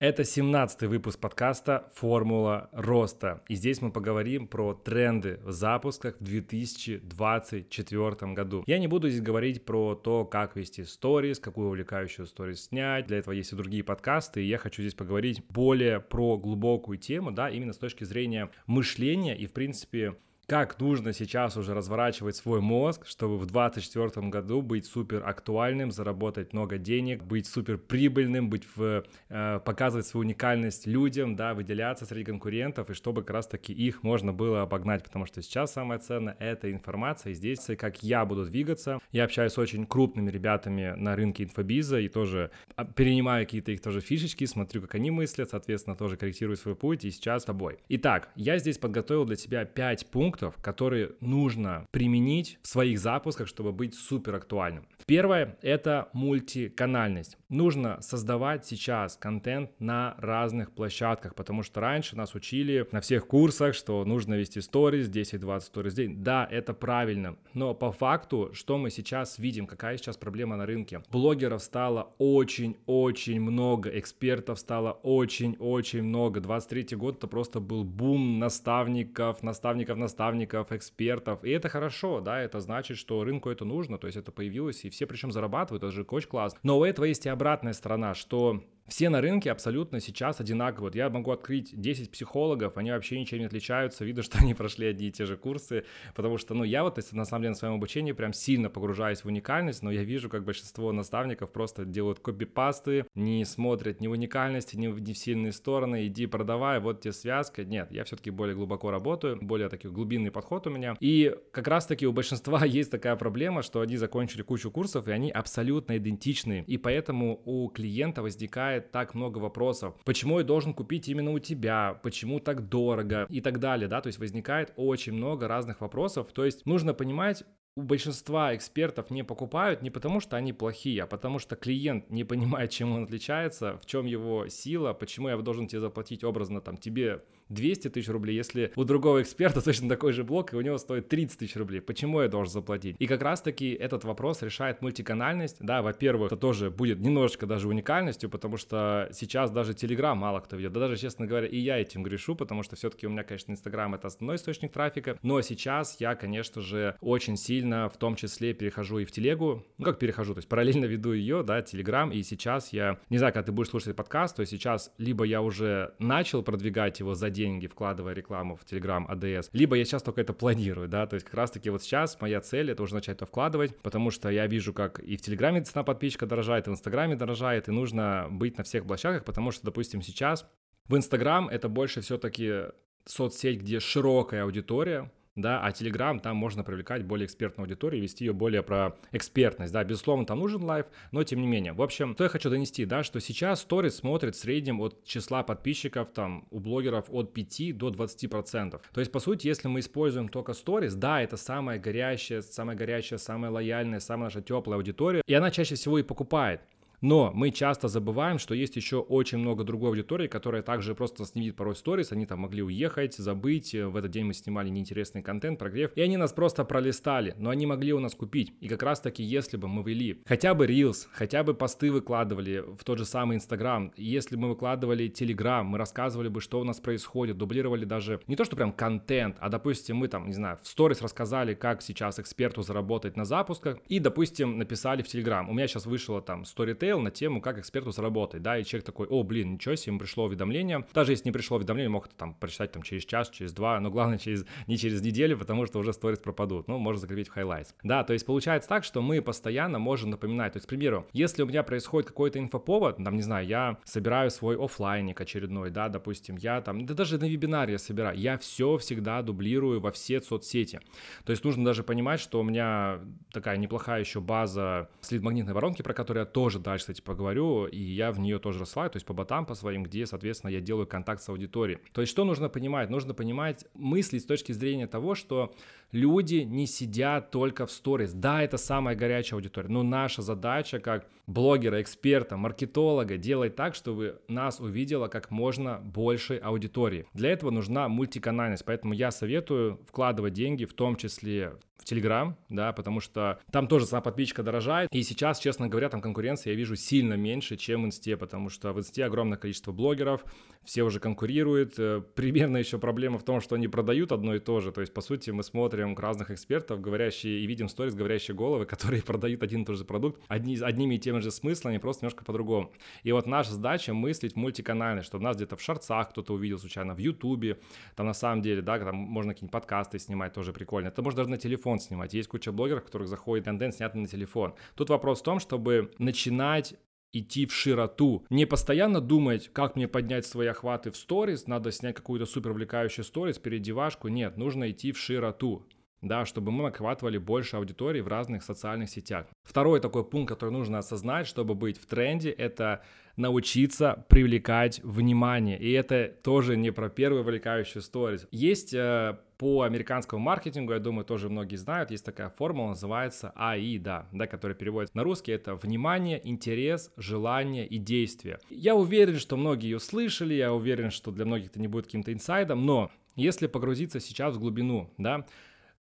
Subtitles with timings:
[0.00, 3.42] Это 17-й выпуск подкаста «Формула роста».
[3.48, 8.62] И здесь мы поговорим про тренды в запусках в 2024 году.
[8.68, 13.08] Я не буду здесь говорить про то, как вести сторис, какую увлекающую сторис снять.
[13.08, 14.44] Для этого есть и другие подкасты.
[14.44, 19.36] И я хочу здесь поговорить более про глубокую тему, да, именно с точки зрения мышления
[19.36, 20.14] и, в принципе,
[20.48, 26.54] как нужно сейчас уже разворачивать свой мозг, чтобы в 2024 году быть супер актуальным, заработать
[26.54, 32.24] много денег, быть супер прибыльным, быть в, э, показывать свою уникальность людям, да, выделяться среди
[32.24, 36.72] конкурентов, и чтобы как раз-таки их можно было обогнать, потому что сейчас самое ценное— это
[36.72, 39.00] информация, и здесь как я буду двигаться.
[39.12, 43.82] Я общаюсь с очень крупными ребятами на рынке инфобиза, и тоже а, перенимаю какие-то их
[43.82, 47.80] тоже фишечки, смотрю, как они мыслят, соответственно, тоже корректирую свой путь, и сейчас с тобой.
[47.90, 53.48] Итак, я здесь подготовил для тебя 5 пунктов, пунктов, которые нужно применить в своих запусках,
[53.48, 54.86] чтобы быть супер актуальным.
[55.06, 57.36] Первое— это мультиканальность.
[57.48, 63.74] Нужно создавать сейчас контент на разных площадках, потому что раньше нас учили на всех курсах,
[63.74, 66.22] что нужно вести сторис, 10-20 сторис в день.
[66.22, 71.02] Да, это правильно, но по факту, что мы сейчас видим, какая сейчас проблема на рынке?
[71.10, 76.40] Блогеров стало очень-очень много, экспертов стало очень-очень много.
[76.40, 81.44] 23 год это просто был бум наставников, наставников, наставников наставников, экспертов.
[81.44, 84.90] И это хорошо, да, это значит, что рынку это нужно, то есть это появилось, и
[84.90, 86.58] все причем зарабатывают, это же очень классно.
[86.62, 90.88] Но у этого есть и обратная сторона, что все на рынке абсолютно сейчас одинаковые.
[90.88, 94.86] Вот я могу открыть 10 психологов, они вообще ничем не отличаются, видно, что они прошли
[94.86, 97.56] одни и те же курсы, потому что, ну, я вот, если на самом деле на
[97.56, 102.20] своем обучении прям сильно погружаюсь в уникальность, но я вижу, как большинство наставников просто делают
[102.20, 107.00] копипасты, не смотрят ни в уникальности, ни в, ни в сильные стороны, иди продавай, вот
[107.00, 107.64] тебе связка.
[107.64, 110.96] Нет, я все-таки более глубоко работаю, более такой глубинный подход у меня.
[111.00, 115.30] И как раз-таки у большинства есть такая проблема, что они закончили кучу курсов, и они
[115.30, 119.94] абсолютно идентичны, и поэтому у клиента возникает возникает так много вопросов.
[120.04, 121.98] Почему я должен купить именно у тебя?
[122.02, 123.26] Почему так дорого?
[123.30, 126.26] И так далее, да, то есть возникает очень много разных вопросов.
[126.32, 127.44] То есть нужно понимать,
[127.76, 132.24] у большинства экспертов не покупают не потому, что они плохие, а потому что клиент не
[132.24, 136.76] понимает, чем он отличается, в чем его сила, почему я должен тебе заплатить образно там
[136.76, 140.78] тебе 200 тысяч рублей, если у другого эксперта точно такой же блок, и у него
[140.78, 141.80] стоит 30 тысяч рублей.
[141.80, 142.96] Почему я должен заплатить?
[142.98, 145.56] И как раз-таки этот вопрос решает мультиканальность.
[145.60, 150.56] Да, во-первых, это тоже будет немножечко даже уникальностью, потому что сейчас даже Telegram мало кто
[150.56, 150.72] ведет.
[150.72, 153.94] Да даже, честно говоря, и я этим грешу, потому что все-таки у меня, конечно, Instagram
[153.94, 158.98] это основной источник трафика, но сейчас я, конечно же, очень сильно в том числе перехожу
[158.98, 159.64] и в телегу.
[159.78, 163.32] Ну, как перехожу, то есть параллельно веду ее, да, Telegram, и сейчас я, не знаю,
[163.32, 167.66] когда ты будешь слушать подкаст, то сейчас либо я уже начал продвигать его за деньги,
[167.68, 171.34] вкладывая рекламу в Telegram Ads, либо я сейчас только это планирую, да, то есть как
[171.34, 174.98] раз-таки вот сейчас моя цель это уже начать это вкладывать, потому что я вижу, как
[175.00, 178.86] и в Телеграме цена подписчика дорожает, и в Инстаграме дорожает, и нужно быть на всех
[178.86, 180.46] площадках, потому что, допустим, сейчас
[180.88, 182.64] в Инстаграм это больше все-таки
[183.04, 185.10] соцсеть, где широкая аудитория,
[185.40, 189.82] да, а Telegram там можно привлекать более экспертную аудиторию, вести ее более про экспертность, да,
[189.84, 191.72] безусловно, там нужен life, но тем не менее.
[191.72, 195.42] В общем, что я хочу донести, да, что сейчас сторис смотрит в среднем от числа
[195.42, 198.82] подписчиков там у блогеров от 5 до 20 процентов.
[198.92, 203.18] То есть, по сути, если мы используем только сторис, да, это самая горячая, самая горячая,
[203.18, 206.60] самая лояльная, самая наша теплая аудитория, и она чаще всего и покупает.
[207.00, 211.34] Но мы часто забываем, что есть еще очень много другой аудитории, которая также просто нас
[211.34, 215.22] не видит порой сторис, они там могли уехать, забыть, в этот день мы снимали неинтересный
[215.22, 218.52] контент, прогрев, и они нас просто пролистали, но они могли у нас купить.
[218.60, 222.64] И как раз таки, если бы мы вели хотя бы Reels, хотя бы посты выкладывали
[222.76, 226.64] в тот же самый Instagram, если бы мы выкладывали Telegram, мы рассказывали бы, что у
[226.64, 230.58] нас происходит, дублировали даже не то, что прям контент, а допустим, мы там, не знаю,
[230.62, 235.46] в сторис рассказали, как сейчас эксперту заработать на запусках, и, допустим, написали в Telegram.
[235.48, 238.86] У меня сейчас вышло там Storytel, смотрел на тему, как эксперту заработать, да, и человек
[238.86, 240.86] такой, о, блин, ничего себе, ему пришло уведомление.
[240.94, 243.90] Даже если не пришло уведомление, мог это там прочитать там через час, через два, но
[243.90, 247.74] главное через, не через неделю, потому что уже сторис пропадут, ну, можно закрепить в highlights.
[247.82, 251.42] Да, то есть получается так, что мы постоянно можем напоминать, то есть, к примеру, если
[251.42, 256.36] у меня происходит какой-то инфоповод, там, не знаю, я собираю свой офлайник очередной, да, допустим,
[256.36, 260.80] я там, да даже на вебинаре я собираю, я все всегда дублирую во все соцсети.
[261.26, 263.00] То есть нужно даже понимать, что у меня
[263.30, 268.12] такая неплохая еще база слит-магнитной воронки, про которую я тоже дальше кстати, поговорю, и я
[268.12, 271.22] в нее тоже рассылаю, то есть по ботам по своим, где, соответственно, я делаю контакт
[271.22, 271.80] с аудиторией.
[271.92, 272.90] То есть что нужно понимать?
[272.90, 275.54] Нужно понимать мысли с точки зрения того, что
[275.92, 278.12] люди не сидят только в сторис.
[278.12, 284.20] Да, это самая горячая аудитория, но наша задача как блогера, эксперта, маркетолога делать так, чтобы
[284.28, 287.06] нас увидело как можно большей аудитории.
[287.12, 292.72] Для этого нужна мультиканальность, поэтому я советую вкладывать деньги в том числе в Телеграм, да,
[292.72, 294.88] потому что там тоже сама подписчика дорожает.
[294.92, 298.72] И сейчас, честно говоря, там конкуренция я вижу сильно меньше, чем в Инсте, потому что
[298.72, 300.24] в Инсте огромное количество блогеров,
[300.68, 301.78] все уже конкурируют.
[301.78, 304.70] Э, примерно еще проблема в том, что они продают одно и то же.
[304.70, 309.02] То есть, по сути, мы смотрим разных экспертов, говорящие, и видим сторис, говорящие головы, которые
[309.02, 312.70] продают один и тот же продукт одни, одними и теми же смыслами, просто немножко по-другому.
[313.02, 316.98] И вот наша задача мыслить мультиканально, чтобы нас где-то в шарцах кто-то увидел случайно, в
[316.98, 317.58] Ютубе,
[317.96, 320.88] там на самом деле, да, там можно какие-нибудь подкасты снимать, тоже прикольно.
[320.88, 322.12] Это можно даже на телефон снимать.
[322.12, 324.52] Есть куча блогеров, которых заходит контент, снятый на телефон.
[324.74, 326.74] Тут вопрос в том, чтобы начинать
[327.12, 328.24] идти в широту.
[328.30, 333.04] Не постоянно думать, как мне поднять свои охваты в сторис, надо снять какую-то супер увлекающую
[333.04, 334.08] сторис, передевашку.
[334.08, 335.66] Нет, нужно идти в широту
[336.02, 339.26] да, чтобы мы охватывали больше аудитории в разных социальных сетях.
[339.42, 342.82] Второй такой пункт, который нужно осознать, чтобы быть в тренде, это
[343.16, 345.58] научиться привлекать внимание.
[345.58, 348.28] И это тоже не про первую увлекающую сторис.
[348.30, 354.08] Есть э, по американскому маркетингу, я думаю, тоже многие знают, есть такая формула, называется АИДа,
[354.12, 358.40] да, которая переводится на русский, это внимание, интерес, желание и действие.
[358.50, 362.12] Я уверен, что многие ее слышали, я уверен, что для многих это не будет каким-то
[362.12, 365.24] инсайдом, но если погрузиться сейчас в глубину, да,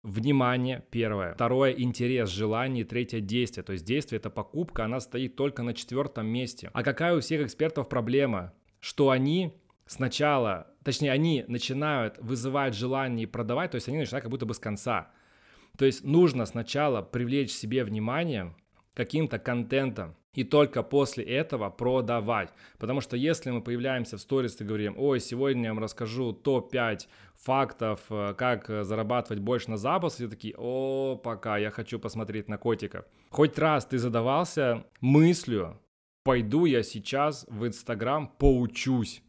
[0.02, 1.34] Внимание, первое.
[1.34, 2.86] Второе, интерес, желание.
[2.86, 3.62] Третье, действие.
[3.62, 6.70] То есть действие– это покупка, она стоит только на четвертом месте.
[6.72, 8.54] А какая у всех экспертов проблема?
[8.80, 9.52] Что они
[9.84, 14.58] сначала, точнее, они начинают вызывать желание продавать, то есть они начинают как будто бы с
[14.58, 15.10] конца.
[15.76, 18.54] То есть нужно сначала привлечь себе внимание
[18.94, 22.50] каким-то контентом, и только после этого продавать.
[22.78, 27.08] Потому что если мы появляемся в сторис и говорим, ой, сегодня я вам расскажу топ-5
[27.34, 32.58] фактов, э, как зарабатывать больше на запуск, все такие, о, пока, я хочу посмотреть на
[32.58, 33.04] котиков.
[33.30, 35.80] Хоть раз ты задавался мыслью,
[36.22, 39.22] пойду я сейчас в Инстаграм поучусь.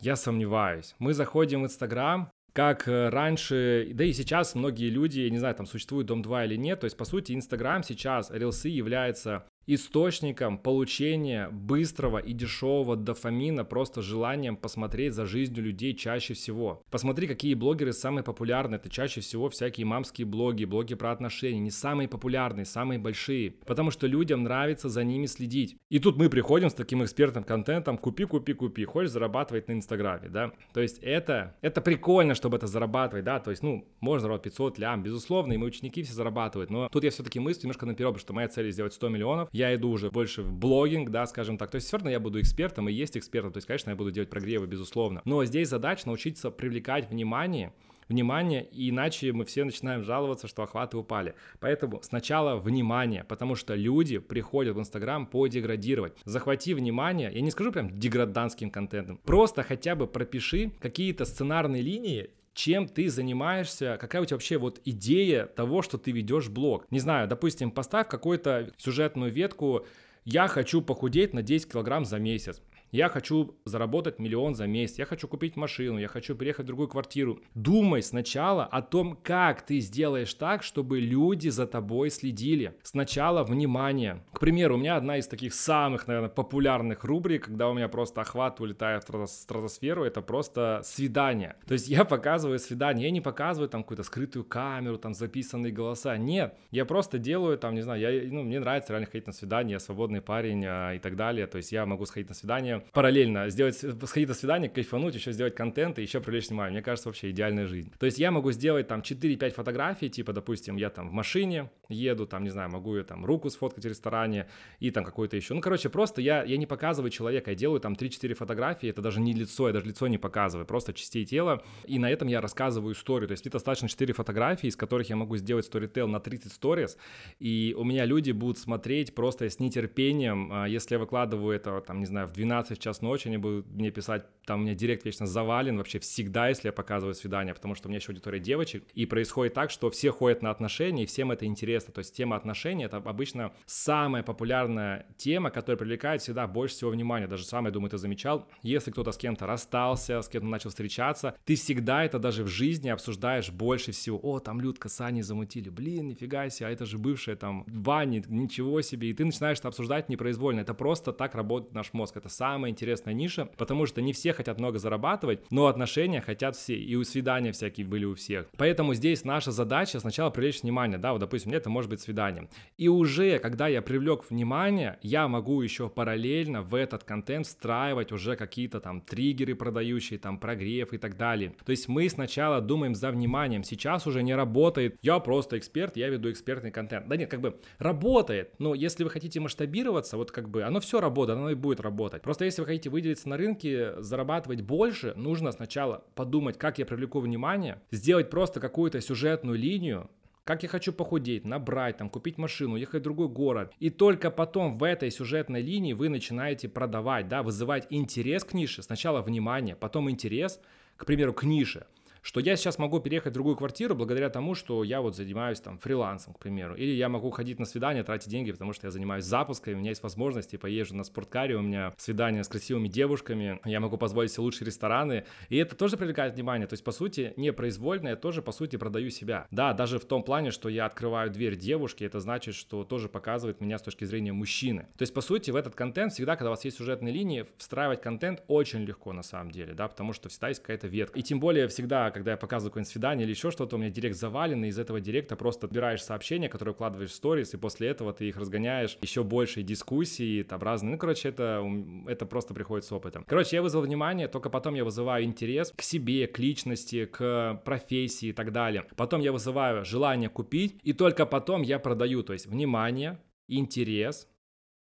[0.00, 0.94] Я сомневаюсь.
[0.98, 5.66] Мы заходим в Инстаграм, как э, раньше, да и сейчас многие люди, не знаю, там
[5.66, 11.48] существует Дом 2 или нет, то есть, по сути, Инстаграм сейчас, рилсы является источником получения
[11.50, 16.82] быстрого и дешевого дофамина, просто желанием посмотреть за жизнью людей чаще всего.
[16.90, 18.78] Посмотри, какие блогеры самые популярные.
[18.78, 21.60] Это чаще всего всякие мамские блоги, блоги про отношения.
[21.60, 23.52] Не самые популярные, самые большие.
[23.66, 25.76] Потому что людям нравится за ними следить.
[25.88, 27.98] И тут мы приходим с таким экспертным контентом.
[27.98, 28.84] Купи, купи, купи.
[28.84, 30.52] Хочешь зарабатывать на Инстаграме, да?
[30.72, 33.38] То есть это, это прикольно, чтобы это зарабатывать, да?
[33.40, 36.70] То есть, ну, можно зарабатывать 500 лям, безусловно, и мои ученики все зарабатывают.
[36.70, 39.90] Но тут я все-таки мыслю немножко наперед, что моя цель сделать 100 миллионов я иду
[39.90, 41.70] уже больше в блогинг, да, скажем так.
[41.70, 43.52] То есть все равно я буду экспертом и есть экспертом.
[43.52, 45.22] То есть, конечно, я буду делать прогревы, безусловно.
[45.24, 47.72] Но здесь задача научиться привлекать внимание,
[48.08, 51.34] внимание, иначе мы все начинаем жаловаться, что охваты упали.
[51.60, 56.14] Поэтому сначала внимание, потому что люди приходят в Инстаграм подеградировать.
[56.24, 62.30] Захвати внимание, я не скажу прям деграданским контентом, просто хотя бы пропиши какие-то сценарные линии,
[62.54, 66.90] чем ты занимаешься, какая у тебя вообще вот идея того, что ты ведешь блог.
[66.90, 69.86] Не знаю, допустим, поставь какую-то сюжетную ветку,
[70.24, 72.60] я хочу похудеть на 10 килограмм за месяц.
[72.90, 76.88] Я хочу заработать миллион за месяц, я хочу купить машину, я хочу переехать в другую
[76.88, 77.38] квартиру.
[77.54, 82.74] Думай сначала о том, как ты сделаешь так, чтобы люди за тобой следили.
[82.82, 84.24] Сначала внимание.
[84.32, 88.22] К примеру, у меня одна из таких самых, наверное, популярных рубрик, когда у меня просто
[88.22, 91.56] охват улетает в стратосферу, это просто свидание.
[91.68, 96.16] То есть я показываю свидание, я не показываю там какую-то скрытую камеру, там записанные голоса.
[96.16, 99.74] Нет, я просто делаю там, не знаю, я, ну, мне нравится реально ходить на свидание,
[99.74, 101.46] я свободный парень а, и так далее.
[101.46, 105.54] То есть я могу сходить на свидание параллельно сделать, сходить на свидание, кайфануть, еще сделать
[105.54, 106.72] контент и еще привлечь внимание.
[106.72, 107.92] Мне кажется, вообще идеальная жизнь.
[107.98, 112.26] То есть я могу сделать там 4-5 фотографий, типа, допустим, я там в машине еду,
[112.26, 114.46] там, не знаю, могу я там руку сфоткать в ресторане
[114.78, 115.54] и там какой-то еще.
[115.54, 119.20] Ну, короче, просто я, я не показываю человека, я делаю там 3-4 фотографии, это даже
[119.20, 122.94] не лицо, я даже лицо не показываю, просто частей тела, и на этом я рассказываю
[122.94, 123.28] историю.
[123.28, 126.96] То есть мне достаточно 4 фотографии, из которых я могу сделать сторител на 30 сторис,
[127.38, 132.00] и у меня люди будут смотреть просто с нетерпением, а, если я выкладываю это, там,
[132.00, 135.04] не знаю, в 12 в час ночи, они будут мне писать, там у меня директ
[135.04, 138.84] вечно завален вообще всегда, если я показываю свидание, потому что у меня еще аудитория девочек,
[138.94, 142.36] и происходит так, что все ходят на отношения, и всем это интересно, то есть тема
[142.36, 147.70] отношений— это обычно самая популярная тема, которая привлекает всегда больше всего внимания, даже сам, я
[147.70, 152.18] думаю, ты замечал, если кто-то с кем-то расстался, с кем-то начал встречаться, ты всегда это
[152.18, 156.68] даже в жизни обсуждаешь больше всего, о, там Людка с Аней замутили, блин, нифига себе,
[156.68, 160.74] а это же бывшая там Ваня, ничего себе, и ты начинаешь это обсуждать непроизвольно, это
[160.74, 164.58] просто так работает наш мозг, это самое самая интересная ниша, потому что не все хотят
[164.58, 168.48] много зарабатывать, но отношения хотят все, и у свидания всякие были у всех.
[168.58, 172.50] Поэтому здесь наша задача сначала привлечь внимание, да, вот, допустим, это может быть свидание.
[172.76, 178.36] И уже, когда я привлек внимание, я могу еще параллельно в этот контент встраивать уже
[178.36, 181.54] какие-то там триггеры продающие, там прогрев и так далее.
[181.64, 186.10] То есть мы сначала думаем за вниманием, сейчас уже не работает, я просто эксперт, я
[186.10, 187.08] веду экспертный контент.
[187.08, 191.00] Да нет, как бы работает, но если вы хотите масштабироваться, вот как бы оно все
[191.00, 192.20] работает, оно и будет работать.
[192.20, 197.20] Просто если вы хотите выделиться на рынке, зарабатывать больше, нужно сначала подумать, как я привлеку
[197.20, 200.10] внимание, сделать просто какую-то сюжетную линию,
[200.44, 203.72] как я хочу похудеть, набрать, там, купить машину, ехать в другой город.
[203.78, 208.82] И только потом в этой сюжетной линии вы начинаете продавать, да, вызывать интерес к нише.
[208.82, 210.60] Сначала внимание, потом интерес,
[210.96, 211.86] к примеру, к нише
[212.22, 215.78] что я сейчас могу переехать в другую квартиру благодаря тому, что я вот занимаюсь там
[215.78, 219.24] фрилансом, к примеру, или я могу ходить на свидание, тратить деньги, потому что я занимаюсь
[219.24, 223.80] запусками, у меня есть возможности, поезжу на спорткаре, у меня свидания с красивыми девушками, я
[223.80, 228.08] могу позволить себе лучшие рестораны, и это тоже привлекает внимание, то есть, по сути, непроизвольно
[228.08, 229.46] я тоже, по сути, продаю себя.
[229.50, 233.60] Да, даже в том плане, что я открываю дверь девушке, это значит, что тоже показывает
[233.60, 234.88] меня с точки зрения мужчины.
[234.96, 238.00] То есть, по сути, в этот контент всегда, когда у вас есть сюжетные линии, встраивать
[238.00, 241.18] контент очень легко на самом деле, да, потому что всегда есть какая-то ветка.
[241.18, 244.16] И тем более всегда когда я показываю какое-нибудь свидание или еще что-то, у меня директ
[244.16, 248.12] завален, и из этого директа просто отбираешь сообщения, которые укладываешь в сторис, и после этого
[248.12, 250.92] ты их разгоняешь, еще больше дискуссий, там разные.
[250.92, 251.64] Ну, короче, это,
[252.06, 253.24] это просто приходит с опытом.
[253.26, 258.28] Короче, я вызвал внимание, только потом я вызываю интерес к себе, к личности, к профессии
[258.28, 258.86] и так далее.
[258.96, 264.28] Потом я вызываю желание купить, и только потом я продаю, то есть внимание, интерес,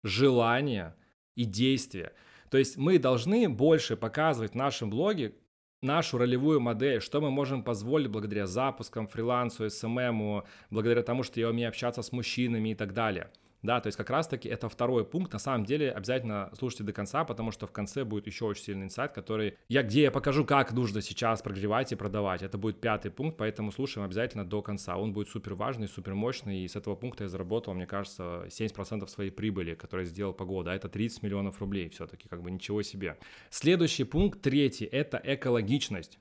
[0.03, 0.95] желание
[1.35, 2.13] и действие.
[2.51, 5.35] То есть мы должны больше показывать в нашем блоге
[5.83, 11.49] нашу ролевую модель, что мы можем позволить благодаря запускам, фрилансу, СММу, благодаря тому, что я
[11.49, 13.31] умею общаться с мужчинами и так далее–
[13.63, 15.33] да, то есть как раз-таки это второй пункт.
[15.33, 18.87] На самом деле обязательно слушайте до конца, потому что в конце будет еще очень сильный
[18.87, 22.43] инсайт, который я, где я покажу, как нужно сейчас прогревать и продавать.
[22.43, 24.97] Это будет пятый пункт, поэтому слушаем обязательно до конца.
[24.97, 29.07] Он будет супер важный, супер мощный, и с этого пункта я заработал, мне кажется, 70%
[29.07, 30.71] своей прибыли, которую я сделал по году.
[30.71, 33.17] А это 30 миллионов рублей все-таки, как бы ничего себе.
[33.51, 36.19] Следующий пункт, третий, это экологичность.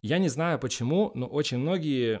[0.00, 2.20] Я не знаю почему, но очень многие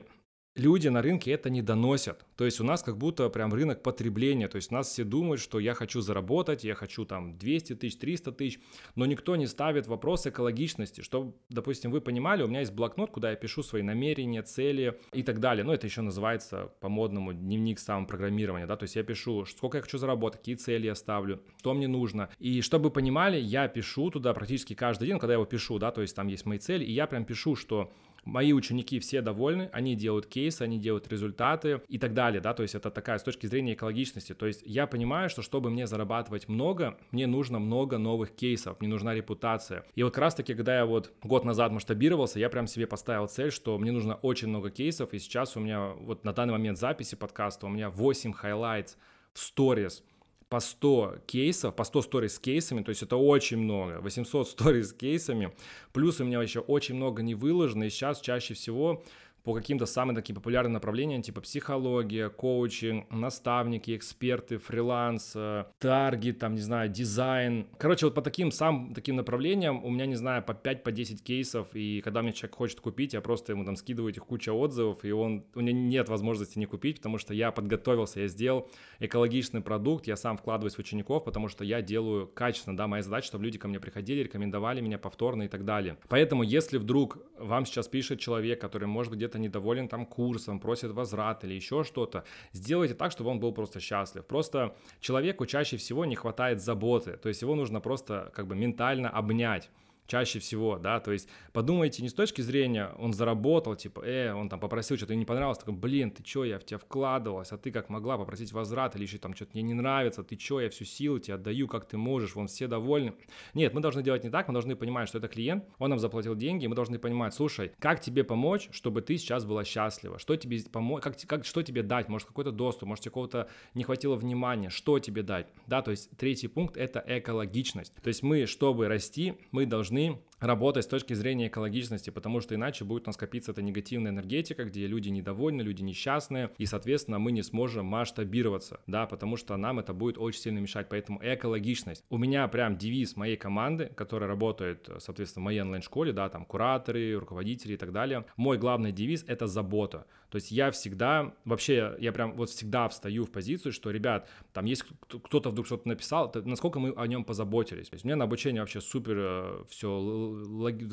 [0.56, 2.24] люди на рынке это не доносят.
[2.36, 4.48] То есть у нас как будто прям рынок потребления.
[4.48, 8.32] То есть нас все думают, что я хочу заработать, я хочу там 200 тысяч, 300
[8.32, 8.60] тысяч,
[8.94, 11.00] но никто не ставит вопрос экологичности.
[11.00, 15.22] Что, допустим, вы понимали, у меня есть блокнот, куда я пишу свои намерения, цели и
[15.22, 15.64] так далее.
[15.64, 19.98] Ну, это еще называется по-модному дневник самопрограммирования, да, то есть я пишу, сколько я хочу
[19.98, 22.28] заработать, какие цели я ставлю, что мне нужно.
[22.38, 25.90] И чтобы вы понимали, я пишу туда практически каждый день, когда я его пишу, да,
[25.90, 27.90] то есть там есть мои цели, и я прям пишу, что
[28.24, 32.62] мои ученики все довольны, они делают кейсы, они делают результаты и так далее, да, то
[32.62, 36.48] есть это такая с точки зрения экологичности, то есть я понимаю, что чтобы мне зарабатывать
[36.48, 39.84] много, мне нужно много новых кейсов, мне нужна репутация.
[39.94, 43.26] И вот как раз таки, когда я вот год назад масштабировался, я прям себе поставил
[43.28, 46.78] цель, что мне нужно очень много кейсов, и сейчас у меня вот на данный момент
[46.78, 48.96] записи подкаста у меня 8 highlights
[49.32, 50.02] в сторис,
[50.48, 54.90] по 100 кейсов, по 100 сториз с кейсами, то есть это очень много, 800 сториз
[54.90, 55.52] с кейсами,
[55.92, 59.04] плюс у меня еще очень много не выложено, и сейчас чаще всего
[59.44, 66.54] по каким-то самым таким популярным направлениям, типа психология, коучинг, наставники, эксперты, фриланс, э, таргет, там,
[66.54, 67.66] не знаю, дизайн.
[67.78, 71.22] Короче, вот по таким самым таким направлениям у меня, не знаю, по 5-10 по 10
[71.22, 75.04] кейсов, и когда мне человек хочет купить, я просто ему там скидываю этих куча отзывов,
[75.04, 78.68] и он, у меня нет возможности не купить, потому что я подготовился, я сделал
[79.00, 83.26] экологичный продукт, я сам вкладываюсь в учеников, потому что я делаю качественно, да, моя задача,
[83.26, 85.98] чтобы люди ко мне приходили, рекомендовали меня повторно и так далее.
[86.08, 90.92] Поэтому, если вдруг вам сейчас пишет человек, который, может где-то где-то недоволен там курсом, просит
[90.92, 94.24] возврат или еще что-то, сделайте так, чтобы он был просто счастлив.
[94.24, 99.10] Просто человеку чаще всего не хватает заботы, то есть его нужно просто как бы ментально
[99.10, 99.70] обнять
[100.06, 104.48] чаще всего, да, то есть подумайте не с точки зрения, он заработал, типа, э, он
[104.48, 107.70] там попросил, что-то не понравилось, такой, блин, ты чё, я в тебя вкладывалась, а ты
[107.70, 110.84] как могла попросить возврат или еще там что-то мне не нравится, ты чё, я всю
[110.84, 113.14] силу тебе отдаю, как ты можешь, вон все довольны.
[113.54, 116.34] Нет, мы должны делать не так, мы должны понимать, что это клиент, он нам заплатил
[116.34, 120.60] деньги, мы должны понимать, слушай, как тебе помочь, чтобы ты сейчас была счастлива, что тебе
[120.70, 124.68] помочь, как, как, что тебе дать, может какой-то доступ, может тебе кого-то не хватило внимания,
[124.68, 129.34] что тебе дать, да, то есть третий пункт это экологичность, то есть мы, чтобы расти,
[129.50, 133.52] мы должны должны работать с точки зрения экологичности, потому что иначе будет у нас копиться
[133.52, 139.06] эта негативная энергетика, где люди недовольны, люди несчастные, и, соответственно, мы не сможем масштабироваться, да,
[139.06, 142.04] потому что нам это будет очень сильно мешать, поэтому экологичность.
[142.10, 147.18] У меня прям девиз моей команды, которая работает, соответственно, в моей онлайн-школе, да, там кураторы,
[147.18, 148.24] руководители и так далее.
[148.36, 150.06] Мой главный девиз— это забота.
[150.34, 154.64] То есть я всегда, вообще, я прям вот всегда встаю в позицию, что, ребят, там
[154.64, 157.88] есть кто-то вдруг что-то написал, насколько мы о нем позаботились.
[157.88, 160.33] То есть у меня на обучение вообще супер э, все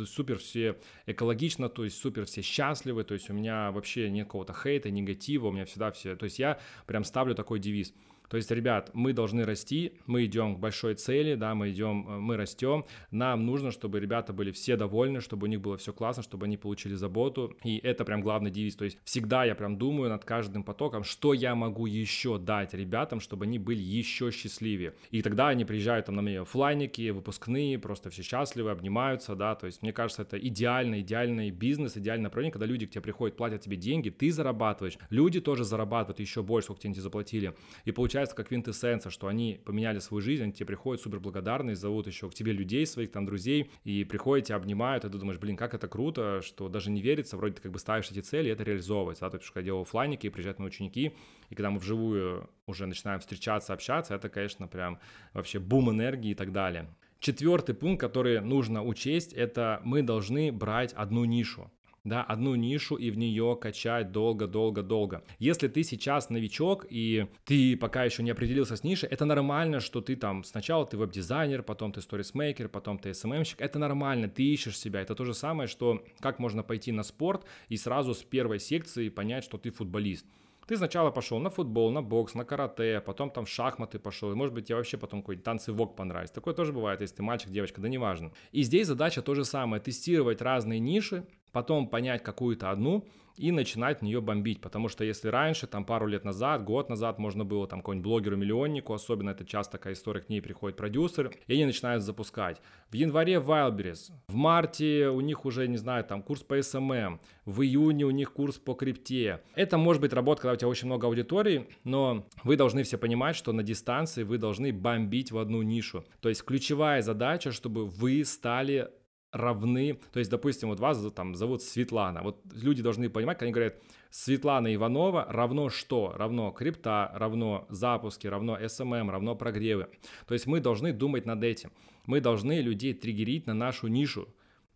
[0.05, 4.53] супер все экологично, то есть супер все счастливы, то есть у меня вообще нет какого-то
[4.53, 7.93] хейта, негатива, у меня всегда все, то есть я прям ставлю такой девиз–
[8.31, 12.17] то есть, ребят, мы должны расти, мы идем к большой цели, да, мы идем, э,
[12.17, 12.85] мы растем.
[13.11, 16.55] Нам нужно, чтобы ребята были все довольны, чтобы у них было все классно, чтобы они
[16.55, 17.53] получили заботу.
[17.65, 18.77] И это прям главный девиз.
[18.77, 23.19] То есть всегда я прям думаю над каждым потоком, что я могу еще дать ребятам,
[23.19, 24.93] чтобы они были еще счастливее.
[25.09, 29.55] И тогда они приезжают там на мои оффлайники, выпускные, просто все счастливы, обнимаются, да.
[29.55, 33.35] То есть мне кажется, это идеальный, идеальный бизнес, идеальное направление, когда люди к тебе приходят,
[33.35, 37.53] платят тебе деньги, ты зарабатываешь, люди тоже зарабатывают еще больше, сколько тебе заплатили.
[37.83, 41.75] И получается получается как квинтэссенция, что они поменяли свою жизнь, они тебе приходят супер благодарные,
[41.75, 45.40] зовут еще к тебе людей своих, там, друзей, и приходят, тебя обнимают, и ты думаешь,
[45.40, 48.50] блин, как это круто, что даже не верится, вроде ты как бы ставишь эти цели,
[48.50, 51.13] и это реализовывается, да, то есть, когда я делал оффлайники, приезжают мои ученики,
[51.50, 55.00] и когда мы вживую уже начинаем встречаться, общаться, это, конечно, прям
[55.34, 56.88] вообще бум энергии и так далее.
[57.20, 61.72] Четвертый пункт, который нужно учесть, это мы должны брать одну нишу
[62.03, 65.24] да, одну нишу и в нее качать долго-долго-долго.
[65.39, 70.01] Если ты сейчас новичок и ты пока еще не определился с нишей, это нормально, что
[70.01, 74.79] ты там сначала ты веб-дизайнер, потом ты сторисмейкер, потом ты SMM-щик, это нормально, ты ищешь
[74.79, 75.01] себя.
[75.01, 79.10] Это то же самое, что как можно пойти на спорт и сразу с первой секции
[79.10, 80.25] понять, что ты футболист.
[80.67, 84.36] Ты сначала пошел на футбол, на бокс, на карате, потом там в шахматы пошел, и
[84.36, 86.36] может быть тебе вообще потом какой-нибудь танцы вок понравится.
[86.36, 88.31] Такое тоже бывает, если ты мальчик, девочка, да неважно.
[88.51, 93.05] И здесь задача то же самое, тестировать разные ниши, потом понять какую-то одну
[93.38, 97.17] и начинать в нее бомбить, потому что если раньше, там пару лет назад, год назад
[97.17, 101.53] можно было там какому-нибудь блогеру-миллионнику, особенно это часто такая история, к ней приходит продюсер, и
[101.53, 102.62] они начинают запускать.
[102.89, 107.62] В январе Wildberries, в марте у них уже, не знаю, там курс по SMM, в
[107.62, 109.41] июне у них курс по крипте.
[109.55, 113.36] Это может быть работа, когда у тебя очень много аудитории, но вы должны все понимать,
[113.36, 116.05] что на дистанции вы должны бомбить в одну нишу.
[116.20, 118.91] То есть ключевая задача, чтобы вы стали
[119.31, 123.53] равны, то есть, допустим, вот вас там зовут Светлана, вот люди должны понимать, когда они
[123.53, 123.75] говорят
[124.09, 126.13] Светлана Иванова равно что?
[126.17, 129.88] Равно крипта, равно запуски, равно SMM, равно прогревы.
[130.27, 131.71] То есть мы должны думать над этим.
[132.05, 134.27] Мы должны людей триггерить на нашу нишу,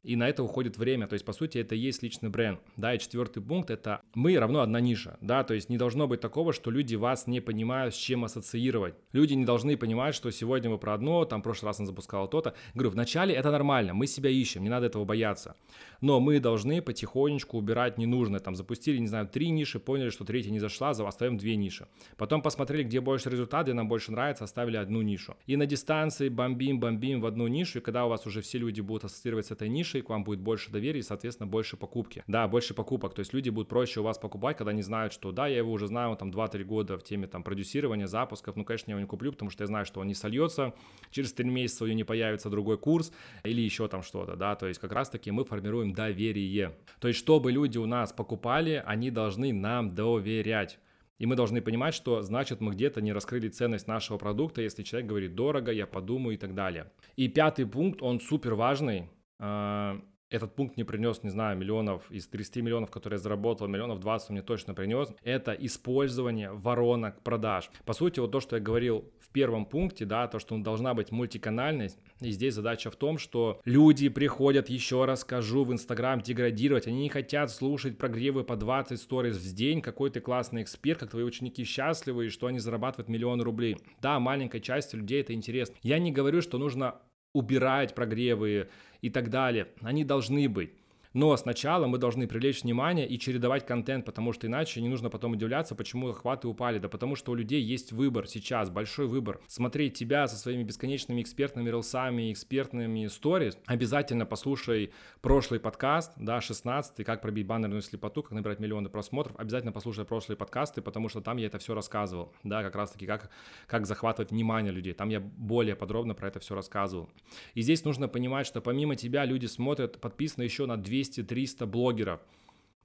[0.06, 1.08] и на это уходит время.
[1.08, 2.60] То есть, по сути, это и есть личный бренд.
[2.78, 6.22] Да, и четвертый пункт— это мы равно одна ниша, да, то есть не должно быть
[6.22, 8.96] такого, что люди вас не понимают, с чем ассоциировать.
[9.12, 12.28] Люди не должны понимать, что сегодня вы про одно, там, в прошлый раз он запускал
[12.28, 12.54] то-то.
[12.74, 15.56] Говорю, вначале это нормально, мы себя ищем, не надо этого бояться.
[16.02, 18.40] Но мы должны потихонечку убирать ненужное.
[18.40, 21.88] Там запустили, не знаю, три ниши, поняли, что третья не зашла, оставим две ниши.
[22.18, 25.36] Потом посмотрели, где больше результат, где нам больше нравится, оставили одну нишу.
[25.48, 28.82] И на дистанции бомбим, бомбим в одну нишу, и когда у вас уже все люди
[28.82, 32.24] будут ассоциировать с этой нишей, нишей, к вам будет больше доверия и, соответственно, больше покупки.
[32.28, 35.32] Да, больше покупок, то есть люди будут проще у вас покупать, когда они знают, что
[35.32, 38.92] да, я его уже знаю, там 2-3 года в теме там продюсирования, запусков, ну, конечно,
[38.92, 40.74] я его не куплю, потому что я знаю, что он не сольется,
[41.12, 43.12] через 3 месяца у него не появится другой курс
[43.44, 46.76] или еще там что-то, да, то есть как раз-таки мы формируем доверие.
[47.00, 50.80] То есть, чтобы люди у нас покупали, они должны нам доверять.
[51.18, 55.10] И мы должны понимать, что значит мы где-то не раскрыли ценность нашего продукта, если человек
[55.10, 56.92] говорит дорого, я подумаю и так далее.
[57.16, 62.58] И пятый пункт, он супер важный, этот пункт не принес, не знаю, миллионов, из 30
[62.58, 67.70] миллионов, которые я заработал, миллионов 20 мне точно принес, это использование воронок продаж.
[67.86, 71.12] По сути, вот то, что я говорил в первом пункте, да, то, что должна быть
[71.12, 76.88] мультиканальность, и здесь задача в том, что люди приходят, еще раз скажу, в Инстаграм деградировать,
[76.88, 81.12] они не хотят слушать прогревы по 20 сториз в день, какой ты классный эксперт, как
[81.12, 83.78] твои ученики счастливы, и что они зарабатывают миллион рублей.
[84.02, 85.76] Да, маленькой части людей это интересно.
[85.84, 86.96] Я не говорю, что нужно
[87.36, 88.70] убирать прогревы
[89.02, 89.68] и так далее.
[89.82, 90.72] Они должны быть.
[91.16, 95.32] Но сначала мы должны привлечь внимание и чередовать контент, потому что иначе не нужно потом
[95.32, 96.78] удивляться, почему охваты упали.
[96.78, 99.40] Да потому что у людей есть выбор сейчас, большой выбор.
[99.48, 103.58] Смотреть тебя со своими бесконечными экспертными рилсами, экспертными сторис.
[103.66, 109.38] Обязательно послушай прошлый подкаст, да, 16 как пробить баннерную слепоту, как набирать миллионы просмотров.
[109.38, 113.06] Обязательно послушай прошлые подкасты, потому что там я это все рассказывал, да, как раз таки
[113.06, 113.30] как,
[113.68, 114.92] как захватывать внимание людей.
[114.92, 117.10] Там я более подробно про это все рассказывал.
[117.54, 122.22] И здесь нужно понимать, что помимо тебя люди смотрят, подписаны еще на 200 200-300 блогеров.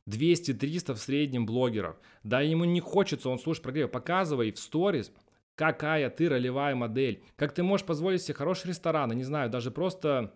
[0.08, 1.96] 200-300 в среднем блогеров.
[2.22, 3.90] Да ему не хочется, он слушает прогрев.
[3.90, 5.12] Показывай в сторис,
[5.54, 7.22] какая ты ролевая модель.
[7.36, 10.32] Как ты можешь позволить себе хороший ресторан, не знаю, даже просто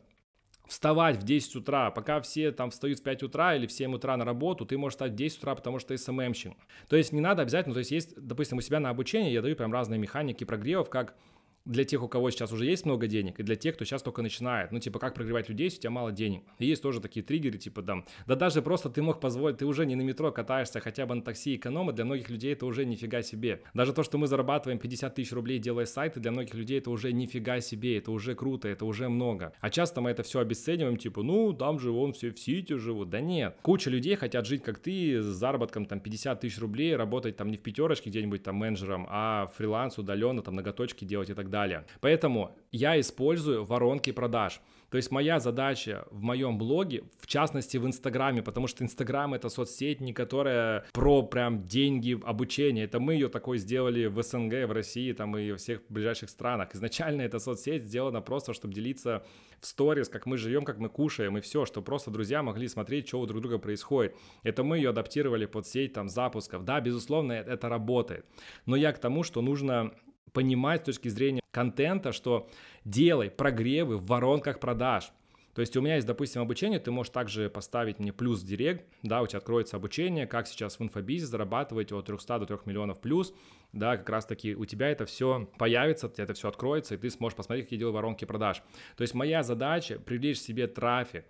[0.66, 4.16] вставать в 10 утра, пока все там встают в 5 утра или в 7 утра
[4.16, 6.54] на работу, ты можешь встать в 10 утра, потому что ты СММщик.
[6.88, 9.56] То есть не надо обязательно, то есть есть, допустим, у себя на обучение я даю
[9.56, 11.16] прям разные механики прогревов, как
[11.64, 14.22] для тех, у кого сейчас уже есть много денег, и для тех, кто сейчас только
[14.22, 14.70] начинает.
[14.70, 16.42] Ну, типа, как прогревать людей, если у тебя мало денег.
[16.58, 19.86] И есть тоже такие триггеры, типа, там, да даже просто ты мог позволить, ты уже
[19.86, 23.22] не на метро катаешься, хотя бы на такси эконома, для многих людей это уже нифига
[23.22, 23.62] себе.
[23.72, 27.12] Даже то, что мы зарабатываем 50 тысяч рублей, делая сайты, для многих людей это уже
[27.12, 29.54] нифига себе, это уже круто, это уже много.
[29.60, 33.08] А часто мы это все обесцениваем, типа, ну, там же вон все в Сити живут.
[33.08, 33.56] Да нет.
[33.62, 37.56] Куча людей хотят жить, как ты, с заработком там 50 тысяч рублей, работать там не
[37.56, 41.53] в пятерочке где-нибудь там менеджером, а фриланс удаленно, там ноготочки делать и так далее.
[42.00, 44.60] Поэтому Поэтому я использую воронки продаж.
[44.90, 49.48] То есть моя задача в моем блоге, в частности в Инстаграме, потому что Инстаграм это
[49.48, 52.84] соцсеть, не которая про прям деньги, обучение.
[52.84, 56.74] Это мы ее такой сделали в СНГ, в России там и во всех ближайших странах.
[56.74, 59.24] Изначально эта соцсеть сделана просто, чтобы делиться
[59.60, 63.08] в сторис, как мы живем, как мы кушаем и все, что просто друзья могли смотреть,
[63.08, 64.14] что у друг друга происходит.
[64.44, 66.64] Это мы ее адаптировали под сеть там запусков.
[66.64, 68.24] Да, безусловно, это работает.
[68.66, 69.92] Но я к тому, что нужно
[70.32, 72.48] понимать с точки зрения контента, что
[72.84, 75.10] делай прогревы в воронках продаж.
[75.54, 78.84] То есть у меня есть, допустим, обучение, ты можешь также поставить мне плюс в директ,
[79.04, 83.00] да, у тебя откроется обучение, как сейчас в инфобизе зарабатывать от 300 до 3 миллионов
[83.00, 83.32] плюс,
[83.72, 87.36] да, как раз таки у тебя это все появится, это все откроется, и ты сможешь
[87.36, 88.64] посмотреть, какие делаю воронки продаж.
[88.96, 91.24] То есть моя задача привлечь себе трафик,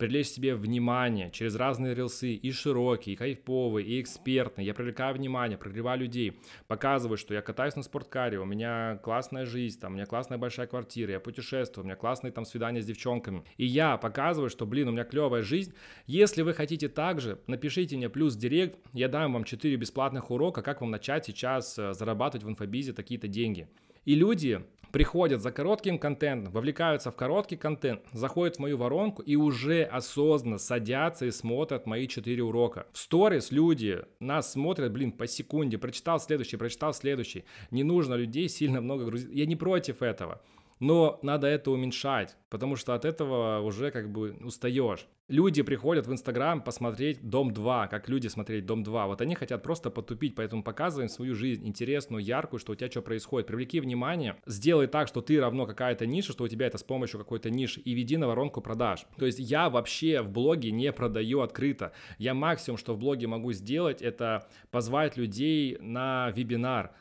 [0.00, 4.66] привлечь себе внимание через разные рилсы, и широкие, и кайфовые, и экспертные.
[4.66, 9.78] Я привлекаю внимание, прогреваю людей, показываю, что я катаюсь на спорткаре, у меня классная жизнь,
[9.78, 13.44] там, у меня классная большая квартира, я путешествую, у меня классные там свидания с девчонками.
[13.58, 15.74] И я показываю, что, блин, у меня клевая жизнь.
[16.06, 20.62] Если вы хотите так же, напишите мне плюс директ, я дам вам 4 бесплатных урока,
[20.62, 23.68] как вам начать сейчас э, зарабатывать в инфобизе такие-то деньги.
[24.10, 29.36] И люди приходят за коротким контентом, вовлекаются в короткий контент, заходят в мою воронку и
[29.36, 32.88] уже осознанно садятся и смотрят мои 4 урока.
[32.92, 37.44] В сторис люди нас смотрят, блин, по секунде, прочитал следующий, прочитал следующий.
[37.70, 39.30] Не нужно людей сильно много грузить.
[39.32, 40.40] Я не против этого.
[40.80, 45.06] Но надо это уменьшать, потому что от этого уже как бы устаешь.
[45.28, 49.06] Люди приходят в Инстаграм посмотреть Дом 2, как люди смотреть Дом 2.
[49.06, 53.00] Вот они хотят просто потупить, поэтому показываем свою жизнь интересную, яркую, что у тебя что
[53.00, 53.46] происходит.
[53.46, 57.20] Привлеки внимание, сделай так, что ты равно какая-то ниша, что у тебя это с помощью
[57.20, 59.06] какой-то ниши, и веди на воронку продаж.
[59.18, 61.92] То есть я вообще в блоге не продаю открыто.
[62.18, 66.92] Я максимум, что в блоге могу сделать, это позвать людей на вебинар,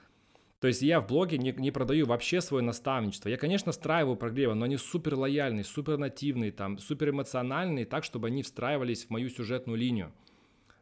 [0.60, 3.30] то есть я в блоге не, не продаю вообще свое наставничество.
[3.30, 8.28] Я, конечно, встраиваю прогревы, но они супер лояльные, супер нативные, там, супер эмоциональные, так, чтобы
[8.28, 10.12] они встраивались в мою сюжетную линию.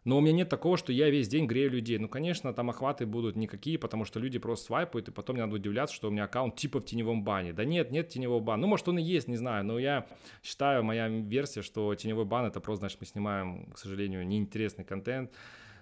[0.08, 1.98] Но у меня нет такого, что я весь день грею людей.
[1.98, 5.58] Ну, конечно, там охваты будут никакие, потому что люди просто свайпают, и потом мне надо
[5.58, 7.52] удивляться, что у меня аккаунт типа в теневом бане.
[7.52, 8.62] Да нет, нет теневого бана.
[8.62, 9.66] Ну, может, он и есть, не знаю.
[9.66, 10.08] Но я
[10.44, 15.30] считаю, моя версия, что теневой бан это просто, значит, мы снимаем, к сожалению, неинтересный контент,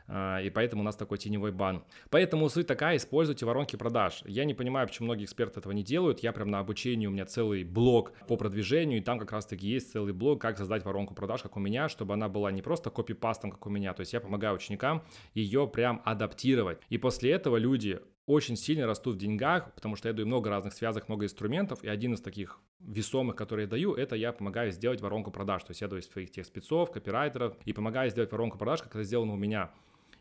[0.07, 1.83] и поэтому у нас такой теневой бан.
[2.09, 4.21] Поэтому суть такая, используйте воронки продаж.
[4.25, 6.19] Я не понимаю, почему многие эксперты этого не делают.
[6.19, 9.91] Я прям на обучении, у меня целый блок по продвижению, и там как раз-таки есть
[9.91, 13.51] целый блок, как создать воронку продаж, как у меня, чтобы она была не просто копипастом,
[13.51, 13.93] как у меня.
[13.93, 16.79] То есть я помогаю ученикам ее прям адаптировать.
[16.89, 20.73] И после этого люди очень сильно растут в деньгах, потому что я даю много разных
[20.73, 25.01] связок, много инструментов, и один из таких весомых, которые я даю, это я помогаю сделать
[25.01, 25.63] воронку продаж.
[25.63, 29.03] То есть я даю своих тех спецов, копирайтеров и помогаю сделать воронку продаж, как это
[29.03, 29.71] сделано у меня.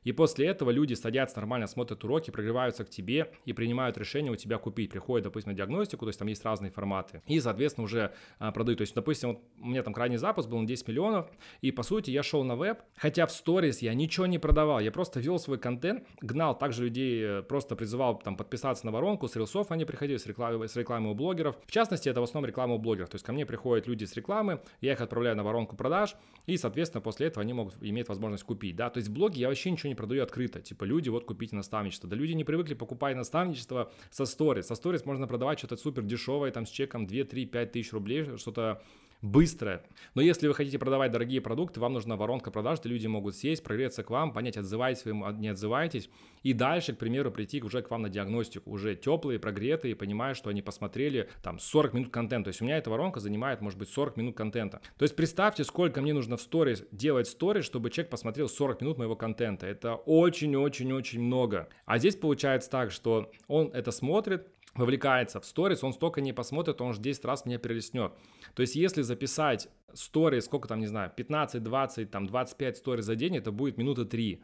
[0.04, 4.36] И после этого люди садятся нормально, смотрят уроки, прогреваются к тебе и принимают решение у
[4.36, 4.90] тебя купить.
[4.90, 7.22] Приходят, допустим, на диагностику, то есть там есть разные форматы.
[7.26, 8.78] И, соответственно, уже а, продают.
[8.78, 11.82] То есть, допустим, вот у меня там крайний запуск был на 10 миллионов, и, по
[11.82, 15.38] сути, я шел на веб, хотя в сторис я ничего не продавал, я просто вел
[15.38, 19.84] свой контент, гнал также людей, э, просто призывал там подписаться на воронку, с рилсов они
[19.84, 21.56] приходили, с рекламы, с рекламы у блогеров.
[21.66, 23.08] В частности, это в основном реклама у блогеров.
[23.08, 26.56] То есть ко мне приходят люди с рекламы, я их отправляю на воронку продаж, и,
[26.56, 28.76] соответственно, после этого они могут иметь возможность купить.
[28.76, 28.90] Да?
[28.90, 30.60] То есть в блоге я вообще ничего не продаю открыто.
[30.60, 32.08] Типа, люди, вот купите наставничество.
[32.08, 34.66] Да люди не привыкли покупать наставничество со сторис.
[34.66, 38.36] Со сторис можно продавать что-то супер дешевое, там с чеком 2, 3, 5 тысяч рублей,
[38.36, 38.82] что-то
[39.24, 39.82] быстрое.
[40.14, 43.64] Но если вы хотите продавать дорогие продукты, вам нужна воронка продаж, где люди могут сесть,
[43.64, 46.10] прогреться к вам, понять, отзываетесь вы, не отзываетесь,
[46.42, 50.50] и дальше, к примеру, прийти уже к вам на диагностику, уже теплые, прогретые, понимая, что
[50.50, 52.44] они посмотрели там 40 минут контента.
[52.44, 54.82] То есть у меня эта воронка занимает, может быть, 40 минут контента.
[54.98, 58.98] То есть представьте, сколько мне нужно в сторис делать сторис, чтобы человек посмотрел 40 минут
[58.98, 59.66] моего контента.
[59.66, 61.68] Это очень-очень-очень много.
[61.86, 66.80] А здесь получается так, что он это смотрит, вовлекается в сторис, он столько не посмотрит,
[66.80, 68.12] он же 10 раз меня перелистнет.
[68.54, 73.14] То есть если записать сторис, сколько там, не знаю, 15, 20, там 25 сторис за
[73.14, 74.42] день, это будет минуты 3.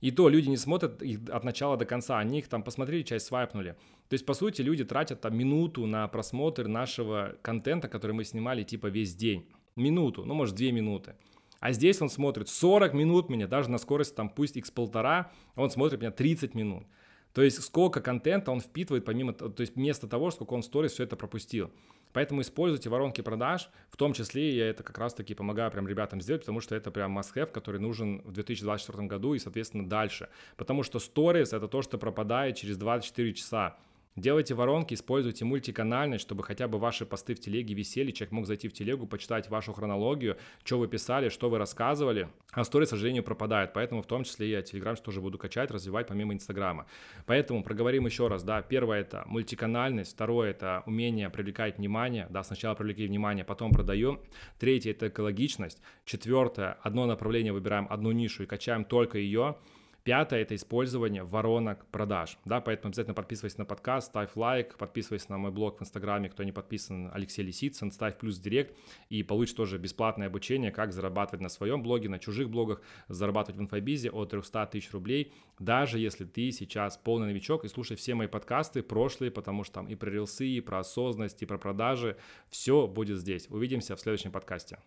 [0.00, 3.26] И то люди не смотрят их от начала до конца, они их там посмотрели, часть
[3.26, 3.76] свайпнули.
[4.08, 8.64] То есть, по сути, люди тратят там минуту на просмотр нашего контента, который мы снимали
[8.64, 9.46] типа весь день.
[9.76, 11.14] минуту, ну, может, 2 минуты.
[11.60, 16.00] А здесь он смотрит 40 минут меня, даже на скорости там пусть x1,5, он смотрит
[16.00, 16.84] меня 30 минут.
[17.32, 20.92] То есть сколько контента он впитывает помимо, то есть вместо того, сколько он в сторис
[20.92, 21.70] все это пропустил.
[22.12, 26.42] Поэтому используйте воронки продаж, в том числе я это как раз-таки помогаю прям ребятам сделать,
[26.42, 30.28] потому что это прям must-have, который нужен в 2024 году и, соответственно, дальше.
[30.56, 33.76] Потому что сторис— это то, что пропадает через 24 часа.
[34.16, 38.68] Делайте воронки, используйте мультиканальность, чтобы хотя бы ваши посты в телеге висели, человек мог зайти
[38.68, 43.22] в телегу, почитать вашу хронологию, что вы писали, что вы рассказывали, а сторис, к сожалению,
[43.22, 46.86] пропадает, поэтому в том числе я Телеграм тоже буду качать, развивать помимо Инстаграма.
[47.24, 52.74] Поэтому проговорим еще раз, да, первое это мультиканальность, второе это умение привлекать внимание, да, сначала
[52.74, 54.20] привлекли внимание, потом продаем,
[54.58, 59.56] третье это экологичность, четвертое, одно направление выбираем, одну нишу и качаем только ее,
[60.02, 65.36] Пятое– это использование воронок продаж, да, поэтому обязательно подписывайся на подкаст, ставь лайк, подписывайся на
[65.36, 68.74] мой блог в Инстаграме, кто не подписан, Алексей Лисицын, ставь плюс директ
[69.10, 73.62] и получишь тоже бесплатное обучение, как зарабатывать на своем блоге, на чужих блогах, зарабатывать в
[73.62, 78.26] инфобизе от 300 тысяч рублей, даже если ты сейчас полный новичок и слушай все мои
[78.26, 82.16] подкасты прошлые, потому что там и про рилсы, и про осознанность, и про продажи,
[82.48, 83.48] все будет здесь.
[83.50, 84.78] Увидимся в следующем подкасте.